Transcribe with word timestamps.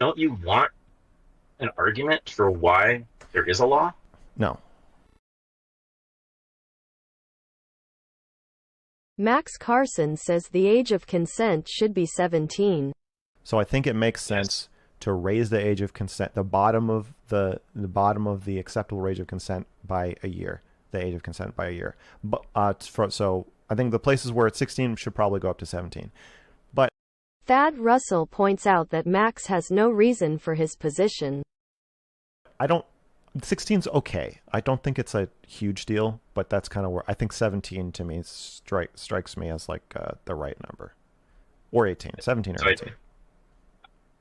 don't 0.00 0.18
you 0.18 0.36
want 0.42 0.72
an 1.60 1.68
argument 1.76 2.28
for 2.28 2.50
why 2.50 3.04
there 3.32 3.44
is 3.44 3.60
a 3.60 3.66
law? 3.66 3.92
No. 4.36 4.58
Max 9.18 9.58
Karson 9.58 10.18
says 10.18 10.48
the 10.48 10.66
age 10.66 10.90
of 10.90 11.06
consent 11.06 11.68
should 11.68 11.92
be 11.92 12.06
17. 12.06 12.94
So 13.44 13.58
I 13.58 13.64
think 13.64 13.86
it 13.86 13.94
makes 13.94 14.24
sense 14.24 14.70
to 15.00 15.12
raise 15.12 15.50
the 15.50 15.58
age 15.58 15.82
of 15.82 15.92
consent, 15.92 16.34
the 16.34 16.44
bottom 16.44 16.88
of 16.88 17.12
the 17.28 17.60
the 17.74 17.88
bottom 17.88 18.26
of 18.26 18.44
the 18.44 18.58
acceptable 18.58 19.06
age 19.06 19.20
of 19.20 19.26
consent 19.26 19.66
by 19.86 20.14
a 20.22 20.28
year, 20.28 20.62
the 20.90 21.04
age 21.04 21.14
of 21.14 21.22
consent 21.22 21.54
by 21.54 21.68
a 21.68 21.70
year. 21.70 21.96
But 22.24 22.42
uh, 22.54 22.74
for, 22.80 23.10
so 23.10 23.46
I 23.68 23.74
think 23.74 23.90
the 23.90 23.98
places 23.98 24.32
where 24.32 24.46
it's 24.46 24.58
16 24.58 24.96
should 24.96 25.14
probably 25.14 25.40
go 25.40 25.50
up 25.50 25.58
to 25.58 25.66
17. 25.66 26.10
But 27.50 27.56
Thad 27.56 27.78
Russell 27.78 28.26
points 28.26 28.64
out 28.64 28.90
that 28.90 29.06
Max 29.06 29.46
has 29.46 29.72
no 29.72 29.90
reason 29.90 30.38
for 30.38 30.54
his 30.54 30.76
position. 30.76 31.42
I 32.60 32.68
don't 32.68 32.84
16's 33.38 33.88
okay. 33.88 34.38
I 34.52 34.60
don't 34.60 34.80
think 34.84 35.00
it's 35.00 35.16
a 35.16 35.28
huge 35.48 35.84
deal, 35.84 36.20
but 36.32 36.48
that's 36.48 36.68
kind 36.68 36.86
of 36.86 36.92
where 36.92 37.02
I 37.08 37.14
think 37.14 37.32
17 37.32 37.90
to 37.90 38.04
me 38.04 38.20
strike 38.22 38.90
strikes 38.94 39.36
me 39.36 39.48
as 39.48 39.68
like 39.68 39.82
uh, 39.96 40.12
the 40.26 40.36
right 40.36 40.56
number. 40.68 40.94
Or 41.72 41.88
18, 41.88 42.12
17 42.20 42.54
or 42.54 42.58
So 42.58 42.66
I, 42.66 42.70
18. 42.70 42.88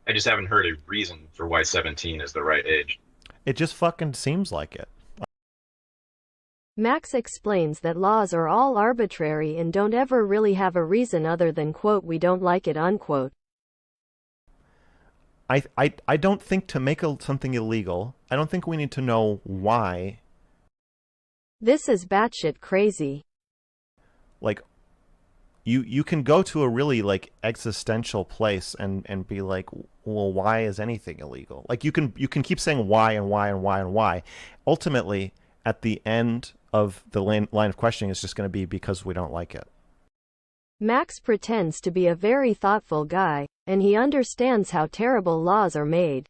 I 0.08 0.12
just 0.14 0.28
haven't 0.28 0.48
heard 0.48 0.66
a 0.66 0.72
reason 0.88 1.28
for 1.34 1.48
why 1.48 1.62
17 1.62 2.22
is 2.22 2.34
the 2.34 2.42
right 2.42 2.66
age. 2.66 3.00
It 3.46 3.56
just 3.56 3.76
fucking 3.76 4.16
seems 4.16 4.52
like 4.52 4.76
it. 4.76 4.90
Max 6.80 7.14
explains 7.14 7.82
that 7.82 7.98
laws 7.98 8.34
are 8.34 8.48
all 8.48 8.78
arbitrary 8.78 9.58
and 9.58 9.74
don't 9.74 9.94
ever 9.94 10.26
really 10.26 10.54
have 10.54 10.78
a 10.78 10.84
reason 10.84 11.26
other 11.26 11.52
than 11.52 11.74
quote 11.74 12.06
we 12.06 12.18
don't 12.18 12.42
like 12.42 12.70
it 12.70 12.78
unquote. 12.78 13.34
I 15.50 15.64
I 15.78 15.94
I 16.08 16.16
don't 16.16 16.42
think 16.42 16.68
to 16.68 16.80
make 16.80 17.04
a, 17.04 17.18
something 17.20 17.54
illegal, 17.54 18.16
I 18.32 18.38
don't 18.38 18.50
think 18.50 18.66
we 18.66 18.78
need 18.78 18.92
to 18.92 19.02
know 19.02 19.42
why. 19.44 20.22
This 21.60 21.90
is 21.90 22.06
batshit 22.06 22.62
crazy. 22.62 23.26
Like 24.40 24.62
you 25.66 25.82
you 25.82 26.06
can 26.06 26.24
go 26.24 26.42
to 26.44 26.64
a 26.64 26.70
really 26.70 27.02
like 27.02 27.34
existential 27.44 28.24
place 28.24 28.74
and 28.80 29.06
and 29.10 29.28
be 29.28 29.42
like, 29.42 29.70
well, 30.06 30.32
why 30.32 30.62
is 30.62 30.80
anything 30.80 31.20
illegal? 31.20 31.66
Like 31.68 31.84
you 31.84 31.92
can 31.92 32.14
you 32.16 32.30
can 32.30 32.42
keep 32.42 32.58
saying 32.58 32.88
why 32.88 33.12
and 33.12 33.30
why 33.30 33.50
and 33.50 33.62
why 33.62 33.82
and 33.82 33.94
why. 33.94 34.24
Ultimately, 34.66 35.34
at 35.66 35.82
the 35.82 36.02
end 36.06 36.54
of 36.74 37.04
the 37.12 37.22
line, 37.22 37.48
line 37.52 37.70
of 37.70 37.78
questioning 37.78 38.12
is 38.12 38.22
just 38.22 38.36
going 38.36 38.46
to 38.46 38.52
be 38.52 38.66
because 38.66 39.06
we 39.06 39.14
don't 39.14 39.34
like 39.34 39.56
it. 39.56 39.68
Max 40.80 41.20
pretends 41.20 41.82
to 41.82 41.92
be 41.92 42.08
a 42.08 42.16
very 42.16 42.54
thoughtful 42.54 43.04
guy, 43.04 43.48
and 43.68 43.82
he 43.82 43.96
understands 43.96 44.72
how 44.72 44.88
terrible 44.90 45.42
laws 45.42 45.76
are 45.76 45.86
made. 45.86 46.28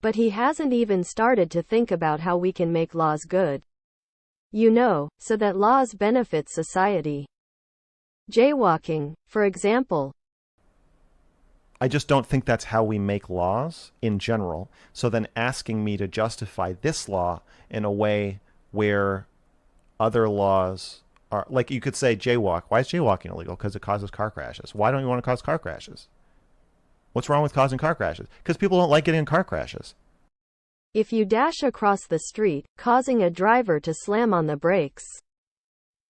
But 0.00 0.14
he 0.14 0.30
hasn't 0.30 0.72
even 0.72 1.04
started 1.04 1.50
to 1.50 1.62
think 1.62 1.90
about 1.90 2.20
how 2.20 2.36
we 2.36 2.52
can 2.52 2.72
make 2.72 2.94
laws 2.94 3.24
good. 3.24 3.62
You 4.52 4.70
know, 4.70 5.08
so 5.18 5.36
that 5.36 5.56
laws 5.56 5.92
benefit 5.92 6.48
society. 6.48 7.26
Jaywalking, 8.30 9.14
for 9.26 9.44
example, 9.44 10.12
I 11.80 11.88
just 11.88 12.08
don't 12.08 12.26
think 12.26 12.44
that's 12.44 12.64
how 12.64 12.82
we 12.82 12.98
make 12.98 13.28
laws 13.28 13.92
in 14.00 14.18
general. 14.18 14.70
So 14.94 15.10
then 15.10 15.28
asking 15.36 15.84
me 15.84 15.96
to 15.98 16.08
justify 16.08 16.72
this 16.80 17.08
law 17.08 17.42
in 17.68 17.84
a 17.84 17.92
way 17.92 18.40
where 18.76 19.26
other 19.98 20.28
laws 20.28 21.02
are 21.32 21.46
like 21.48 21.70
you 21.70 21.80
could 21.80 21.96
say 21.96 22.14
jaywalk. 22.14 22.62
Why 22.68 22.80
is 22.80 22.88
jaywalking 22.88 23.30
illegal? 23.32 23.56
Because 23.56 23.74
it 23.74 23.82
causes 23.82 24.10
car 24.10 24.30
crashes. 24.30 24.74
Why 24.74 24.90
don't 24.90 25.02
you 25.02 25.08
want 25.08 25.18
to 25.18 25.28
cause 25.30 25.42
car 25.42 25.58
crashes? 25.58 26.08
What's 27.12 27.28
wrong 27.30 27.42
with 27.42 27.54
causing 27.54 27.78
car 27.78 27.94
crashes? 27.94 28.28
Because 28.42 28.58
people 28.58 28.78
don't 28.78 28.90
like 28.90 29.04
getting 29.06 29.20
in 29.20 29.24
car 29.34 29.42
crashes. 29.42 29.94
if 30.94 31.12
you 31.12 31.24
dash 31.26 31.62
across 31.62 32.06
the 32.06 32.18
street, 32.18 32.64
causing 32.78 33.22
a 33.22 33.28
driver 33.42 33.78
to 33.80 33.92
slam 33.92 34.32
on 34.32 34.46
the 34.46 34.56
brakes, 34.56 35.04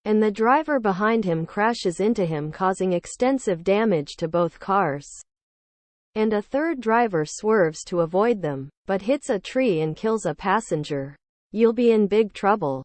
and 0.05 0.23
the 0.23 0.31
driver 0.31 0.79
behind 0.79 1.25
him 1.25 1.45
crashes 1.45 1.99
into 1.99 2.25
him 2.25 2.51
causing 2.53 2.93
extensive 2.93 3.65
damage 3.65 4.15
to 4.15 4.27
both 4.29 4.61
cars, 4.61 5.09
and 6.15 6.31
a 6.31 6.41
third 6.41 6.79
driver 6.79 7.25
swerves 7.25 7.83
to 7.83 7.99
avoid 7.99 8.41
them, 8.41 8.69
but 8.85 9.01
hits 9.01 9.29
a 9.29 9.39
tree 9.39 9.81
and 9.81 9.97
kills 9.97 10.25
a 10.25 10.33
passenger, 10.33 11.17
you'll 11.57 11.73
be 11.73 11.91
in 11.91 12.05
big 12.05 12.33
trouble. 12.33 12.83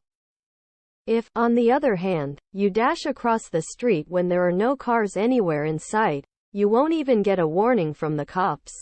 If, 1.07 1.31
on 1.37 1.55
the 1.55 1.71
other 1.71 1.95
hand, 1.95 2.39
you 2.55 2.71
dash 2.71 3.05
across 3.05 3.51
the 3.51 3.61
street 3.61 4.07
when 4.09 4.29
there 4.29 4.47
are 4.49 4.53
no 4.53 4.77
cars 4.77 5.15
anywhere 5.15 5.67
in 5.67 5.79
sight, 5.79 6.25
you 6.53 6.71
won't 6.71 6.95
even 6.95 7.23
get 7.23 7.39
a 7.39 7.47
warning 7.47 7.93
from 7.93 8.17
the 8.17 8.25
cops. 8.25 8.73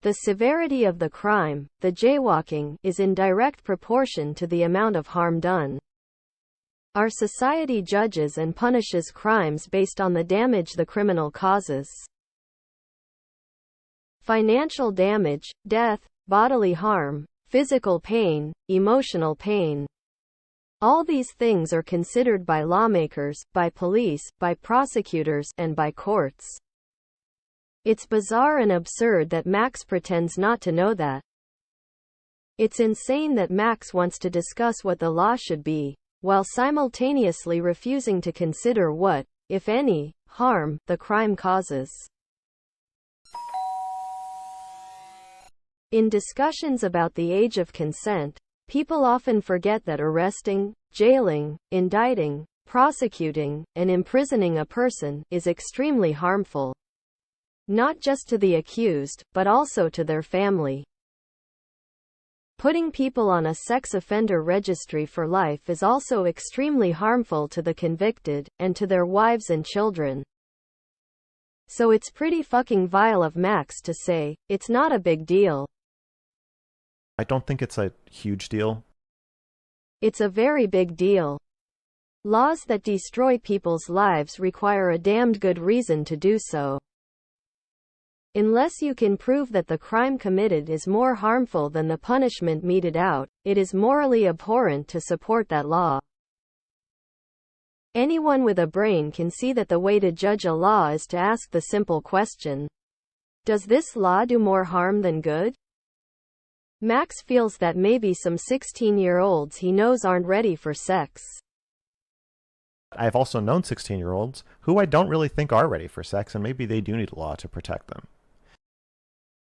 The 0.00 0.14
severity 0.14 0.84
of 0.84 0.98
the 0.98 1.10
crime, 1.10 1.68
the 1.80 1.92
jaywalking, 1.92 2.76
is 2.82 2.98
in 2.98 3.14
direct 3.14 3.62
proportion 3.62 4.34
to 4.36 4.46
the 4.46 4.62
amount 4.62 4.96
of 4.96 5.08
harm 5.08 5.38
done. 5.38 5.78
Our 6.94 7.10
society 7.10 7.82
judges 7.82 8.38
and 8.38 8.56
punishes 8.56 9.10
crimes 9.10 9.66
based 9.66 10.00
on 10.00 10.14
the 10.14 10.24
damage 10.24 10.72
the 10.72 10.86
criminal 10.86 11.30
causes. 11.30 11.86
Financial 14.22 14.90
damage, 14.90 15.50
death, 15.68 16.00
bodily 16.26 16.72
harm, 16.72 17.26
physical 17.50 17.98
pain, 17.98 18.52
emotional 18.68 19.34
pain. 19.34 19.84
All 20.80 21.02
these 21.02 21.32
things 21.32 21.72
are 21.72 21.82
considered 21.82 22.46
by 22.46 22.62
lawmakers, 22.62 23.42
by 23.52 23.70
police, 23.70 24.22
by 24.38 24.54
prosecutors, 24.54 25.48
and 25.58 25.74
by 25.74 25.90
courts. 25.90 26.46
It's 27.84 28.06
bizarre 28.06 28.58
and 28.58 28.70
absurd 28.70 29.30
that 29.30 29.46
Max 29.46 29.82
pretends 29.82 30.38
not 30.38 30.60
to 30.60 30.70
know 30.70 30.94
that. 30.94 31.22
It's 32.56 32.78
insane 32.78 33.34
that 33.34 33.50
Max 33.50 33.92
wants 33.92 34.16
to 34.20 34.30
discuss 34.30 34.84
what 34.84 35.00
the 35.00 35.10
law 35.10 35.34
should 35.34 35.64
be, 35.64 35.96
while 36.20 36.44
simultaneously 36.44 37.60
refusing 37.60 38.20
to 38.20 38.32
consider 38.32 38.92
what, 38.92 39.26
if 39.48 39.68
any, 39.68 40.12
harm 40.28 40.78
the 40.86 40.96
crime 40.96 41.34
causes. 41.34 41.90
In 45.92 46.08
discussions 46.08 46.84
about 46.84 47.16
the 47.16 47.32
age 47.32 47.58
of 47.58 47.72
consent, 47.72 48.38
people 48.68 49.04
often 49.04 49.40
forget 49.40 49.84
that 49.86 50.00
arresting, 50.00 50.72
jailing, 50.92 51.58
indicting, 51.72 52.46
prosecuting, 52.64 53.64
and 53.74 53.90
imprisoning 53.90 54.58
a 54.58 54.64
person 54.64 55.24
is 55.32 55.48
extremely 55.48 56.12
harmful. 56.12 56.72
Not 57.66 57.98
just 57.98 58.28
to 58.28 58.38
the 58.38 58.54
accused, 58.54 59.24
but 59.32 59.48
also 59.48 59.88
to 59.88 60.04
their 60.04 60.22
family. 60.22 60.84
Putting 62.56 62.92
people 62.92 63.28
on 63.28 63.46
a 63.46 63.54
sex 63.56 63.94
offender 63.94 64.44
registry 64.44 65.06
for 65.06 65.26
life 65.26 65.68
is 65.68 65.82
also 65.82 66.26
extremely 66.26 66.92
harmful 66.92 67.48
to 67.48 67.62
the 67.62 67.74
convicted, 67.74 68.48
and 68.60 68.76
to 68.76 68.86
their 68.86 69.06
wives 69.06 69.50
and 69.50 69.66
children. 69.66 70.22
So 71.66 71.90
it's 71.90 72.10
pretty 72.10 72.44
fucking 72.44 72.86
vile 72.86 73.24
of 73.24 73.34
Max 73.34 73.80
to 73.80 73.92
say, 73.92 74.36
it's 74.48 74.68
not 74.68 74.92
a 74.92 75.00
big 75.00 75.26
deal. 75.26 75.66
I 77.20 77.24
don't 77.24 77.46
think 77.46 77.60
it's 77.60 77.76
a 77.76 77.92
huge 78.10 78.48
deal. 78.48 78.82
It's 80.00 80.22
a 80.22 80.28
very 80.30 80.66
big 80.66 80.96
deal. 80.96 81.38
Laws 82.24 82.64
that 82.64 82.82
destroy 82.82 83.36
people's 83.36 83.90
lives 83.90 84.40
require 84.40 84.92
a 84.92 84.98
damned 84.98 85.38
good 85.38 85.58
reason 85.58 86.02
to 86.06 86.16
do 86.16 86.38
so. 86.38 86.78
Unless 88.34 88.80
you 88.80 88.94
can 88.94 89.18
prove 89.18 89.52
that 89.52 89.66
the 89.66 89.76
crime 89.76 90.16
committed 90.16 90.70
is 90.70 90.86
more 90.86 91.14
harmful 91.14 91.68
than 91.68 91.88
the 91.88 91.98
punishment 91.98 92.64
meted 92.64 92.96
out, 92.96 93.28
it 93.44 93.58
is 93.58 93.74
morally 93.74 94.26
abhorrent 94.26 94.88
to 94.88 94.98
support 94.98 95.46
that 95.50 95.68
law. 95.68 95.98
Anyone 97.94 98.44
with 98.44 98.60
a 98.60 98.66
brain 98.66 99.12
can 99.12 99.30
see 99.30 99.52
that 99.52 99.68
the 99.68 99.78
way 99.78 100.00
to 100.00 100.10
judge 100.10 100.46
a 100.46 100.54
law 100.54 100.88
is 100.88 101.06
to 101.08 101.18
ask 101.18 101.50
the 101.50 101.60
simple 101.60 102.00
question. 102.00 102.66
Does 103.44 103.66
this 103.66 103.94
law 103.94 104.24
do 104.24 104.38
more 104.38 104.64
harm 104.64 105.02
than 105.02 105.20
good? 105.20 105.54
Max 106.82 107.20
feels 107.20 107.58
that 107.58 107.76
maybe 107.76 108.14
some 108.14 108.36
16-year-olds 108.36 109.58
he 109.58 109.70
knows 109.70 110.02
aren't 110.02 110.24
ready 110.24 110.56
for 110.56 110.72
sex. 110.72 111.22
I've 112.92 113.14
also 113.14 113.38
known 113.38 113.62
16 113.62 113.98
year 113.98 114.12
olds 114.12 114.44
who 114.60 114.78
I 114.78 114.86
don't 114.86 115.10
really 115.10 115.28
think 115.28 115.52
are 115.52 115.68
ready 115.68 115.86
for 115.86 116.02
sex, 116.02 116.34
and 116.34 116.42
maybe 116.42 116.64
they 116.64 116.80
do 116.80 116.96
need 116.96 117.12
a 117.12 117.18
law 117.18 117.34
to 117.34 117.48
protect 117.48 117.88
them. 117.88 118.06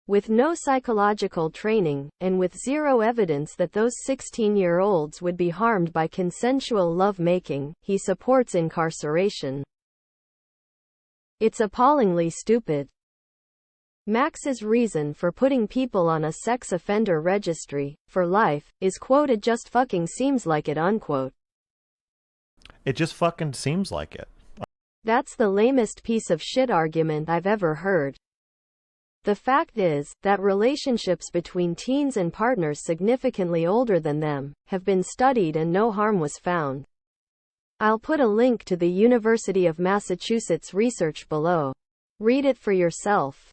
With 0.09 0.29
no 0.29 0.53
psychological 0.53 1.49
training, 1.49 2.11
and 2.21 2.41
with 2.41 2.59
zero 2.59 3.01
evidence 3.01 3.55
that 3.55 3.73
those 3.73 3.95
16-year-olds 4.05 5.23
would 5.23 5.37
be 5.37 5.51
harmed 5.51 5.93
by 5.93 6.09
consensual 6.09 6.93
love-making, 6.93 7.73
he 7.83 7.99
supports 7.99 8.57
incarceration. 8.57 9.63
It's 11.39 11.61
appallingly 11.61 12.31
stupid. 12.31 12.89
Max's 14.09 14.65
reason 14.65 15.15
for 15.15 15.31
putting 15.31 15.69
people 15.69 16.09
on 16.09 16.25
a 16.25 16.33
sex 16.33 16.73
offender 16.73 17.21
registry, 17.21 17.95
for 18.09 18.27
life, 18.27 18.65
is 18.81 18.99
quoted 18.99 19.41
just 19.41 19.69
fucking 19.69 20.09
seems 20.09 20.45
like 20.45 20.69
it 20.69 20.77
unquote. 20.77 21.33
It 22.85 22.97
just 22.97 23.15
fucking 23.15 23.53
seems 23.53 23.93
like 23.93 24.17
it. 24.17 24.29
That's 25.05 25.37
the 25.37 25.49
lamest 25.49 26.03
piece 26.03 26.31
of 26.31 26.43
shit 26.43 26.69
argument 26.69 27.31
I've 27.31 27.47
ever 27.47 27.77
heard. 27.77 28.17
The 29.23 29.37
fact 29.37 29.79
is, 29.79 30.13
that 30.23 30.41
relationships 30.41 31.31
between 31.31 31.77
teens 31.77 32.17
and 32.17 32.33
partners 32.33 32.85
significantly 32.85 33.67
older 33.67 34.01
than 34.01 34.19
them 34.19 34.53
have 34.67 34.85
been 34.85 35.05
studied 35.05 35.55
and 35.55 35.73
no 35.73 35.93
harm 35.93 36.19
was 36.19 36.39
found. 36.39 36.87
I'll 37.79 38.01
put 38.01 38.19
a 38.19 38.27
link 38.27 38.65
to 38.65 38.77
the 38.77 38.91
University 38.91 39.67
of 39.67 39.79
Massachusetts 39.79 40.75
research 40.75 41.29
below. 41.29 41.73
Read 42.19 42.45
it 42.45 42.59
for 42.59 42.73
yourself. 42.73 43.53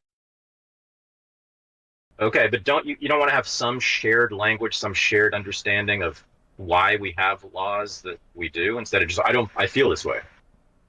Okay, 2.20 2.48
but 2.48 2.64
don't 2.66 2.86
you, 2.86 2.98
you 3.00 3.08
don't 3.08 3.20
want 3.20 3.30
to 3.30 3.36
have 3.36 3.48
some 3.48 3.80
shared 3.80 4.32
language, 4.32 4.78
some 4.78 4.94
shared 4.94 5.34
understanding 5.34 6.04
of 6.04 6.22
why 6.58 6.98
we 6.98 7.14
have 7.18 7.44
laws 7.54 8.02
that 8.02 8.20
we 8.36 8.50
do 8.50 8.78
instead 8.78 9.02
of 9.02 9.08
just 9.08 9.22
I 9.24 9.32
don't 9.32 9.50
I 9.56 9.68
feel 9.68 9.90
this 9.90 10.04
way. 10.04 10.20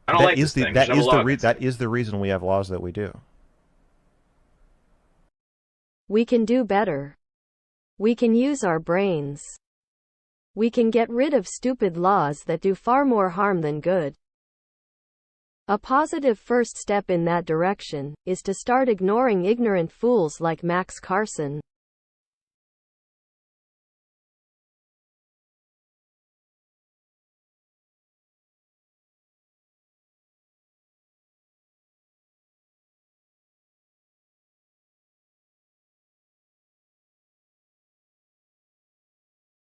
I 0.08 0.12
don't 0.12 0.22
That 0.22 0.24
like 0.24 0.38
is 0.38 0.52
the 0.54 0.64
thing. 0.64 0.74
that 0.74 0.88
There's 0.88 0.88
no 0.88 0.98
is 0.98 1.06
the 1.08 1.16
law 1.16 1.20
re- 1.22 1.34
against 1.34 1.42
that 1.42 1.56
it. 1.58 1.62
is 1.62 1.78
the 1.78 1.88
reason 1.88 2.18
we 2.18 2.30
have 2.30 2.42
laws 2.42 2.68
that 2.68 2.82
we 2.82 2.90
do. 2.90 3.16
We 6.08 6.24
can 6.24 6.44
do 6.44 6.64
better. 6.64 7.16
We 7.96 8.16
can 8.16 8.34
use 8.34 8.64
our 8.64 8.80
brains. 8.80 9.44
We 10.56 10.70
can 10.70 10.90
get 10.90 11.08
rid 11.08 11.32
of 11.32 11.46
stupid 11.46 11.96
laws 11.96 12.42
that 12.46 12.60
do 12.60 12.74
far 12.74 13.04
more 13.04 13.30
harm 13.30 13.60
than 13.60 13.80
good. 13.80 14.16
A 15.70 15.78
positive 15.78 16.36
first 16.36 16.76
step 16.76 17.10
in 17.10 17.24
that 17.26 17.44
direction 17.44 18.12
is 18.26 18.42
to 18.42 18.52
start 18.52 18.88
ignoring 18.88 19.44
ignorant 19.44 19.92
fools 19.92 20.40
like 20.40 20.64
Max 20.64 20.98
Karson. 20.98 21.60